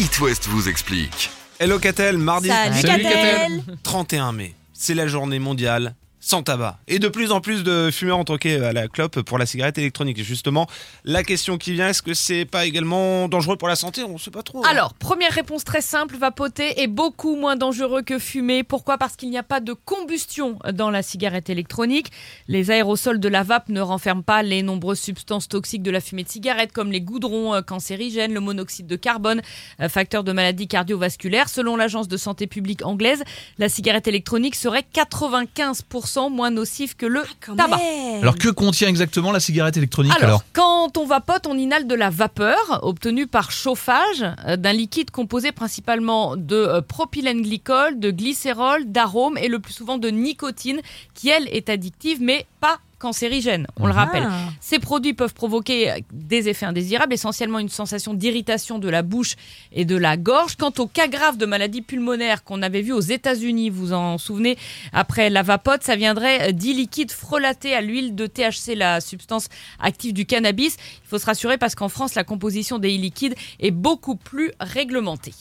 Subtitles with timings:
[0.00, 1.28] It West vous explique.
[1.58, 4.54] Hello Catel, mardi Salut, Salut, Catel 31 mai.
[4.72, 6.78] C'est la journée mondiale sans tabac.
[6.86, 9.78] Et de plus en plus de fumeurs ont troqué à la clope pour la cigarette
[9.78, 10.18] électronique.
[10.18, 10.66] Et justement,
[11.04, 14.04] la question qui vient, est-ce que c'est pas également dangereux pour la santé?
[14.04, 14.58] On sait pas trop.
[14.64, 14.68] hein.
[14.70, 18.62] Alors, première réponse très simple, vapoter est beaucoup moins dangereux que fumer.
[18.64, 18.98] Pourquoi?
[18.98, 22.10] Parce qu'il n'y a pas de combustion dans la cigarette électronique.
[22.48, 26.24] Les aérosols de la vape ne renferment pas les nombreuses substances toxiques de la fumée
[26.24, 29.40] de cigarette, comme les goudrons euh, cancérigènes, le monoxyde de carbone,
[29.80, 31.48] euh, facteur de maladies cardiovasculaires.
[31.48, 33.22] Selon l'agence de santé publique anglaise,
[33.58, 37.22] la cigarette électronique serait 95% moins nocive que le
[37.56, 37.78] tabac.
[38.20, 41.94] Alors que contient exactement la cigarette électronique Alors, alors, quand on vapote, on inhale de
[41.94, 48.10] la vapeur obtenue par chauffage euh, d'un liquide composé principalement de euh, propylène glycol, de
[48.10, 50.80] glycérol, d'arômes et le plus souvent de nicotine,
[51.14, 54.28] qui elle est addictive mais pas cancérigène, on le rappelle.
[54.60, 59.34] Ces produits peuvent provoquer euh, des effets indésirables, essentiellement une sensation d'irritation de la bouche
[59.72, 60.56] et de la gorge.
[60.56, 64.56] Quant au cas grave de maladie pulmonaire qu'on avait vu aux États-Unis, vous en souvenez,
[64.92, 69.48] après la vapote, ça viendrait dix liquides frelatés à l'huile de THC, la substance
[69.80, 70.76] active du cannabis.
[71.04, 75.32] Il faut se rassurer parce qu'en France, la composition des liquides est beaucoup plus réglementée.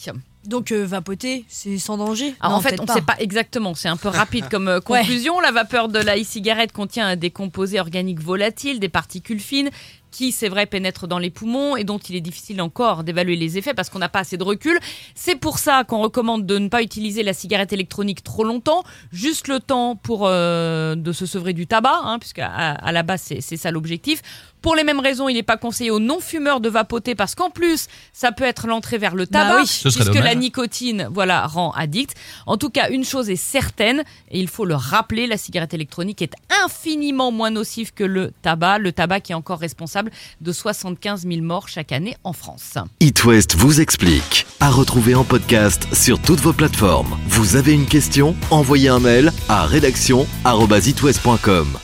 [0.46, 3.76] Donc euh, vapoter, c'est sans danger Alors Non, en fait, on ne sait pas exactement.
[3.76, 5.40] C'est un peu rapide comme euh, conclusion.
[5.40, 9.70] La vapeur de la e-cigarette contient des composés organiques volatiles, des particules fines
[10.12, 13.58] qui, c'est vrai, pénètrent dans les poumons et dont il est difficile encore d'évaluer les
[13.58, 14.80] effets parce qu'on n'a pas assez de recul.
[15.16, 19.48] C'est pour ça qu'on recommande de ne pas utiliser la cigarette électronique trop longtemps, juste
[19.48, 23.22] le temps pour euh, de se sevrer du tabac, hein, puisque à, à la base
[23.40, 24.22] c'est ça l'objectif.
[24.62, 27.88] Pour les mêmes raisons, il n'est pas conseillé aux non-fumeurs de vapoter parce qu'en plus,
[28.12, 29.68] ça peut être l'entrée vers le Bah tabac, oui.
[29.68, 30.24] Ce serait puisque dommage.
[30.26, 32.14] la nicotine, voilà, rend addict.
[32.46, 36.22] En tout cas, une chose est certaine, et il faut le rappeler, la cigarette électronique
[36.22, 36.34] est
[36.66, 38.80] infiniment moins nocive que le tabac.
[38.80, 39.60] Le tabac qui est encore
[40.00, 40.12] responsable
[40.42, 42.76] de 75 000 morts chaque année en France.
[43.00, 44.46] It West vous explique.
[44.60, 47.18] À retrouver en podcast sur toutes vos plateformes.
[47.28, 48.36] Vous avez une question?
[48.52, 51.80] Envoyez un mail à rédaction@itwest.com.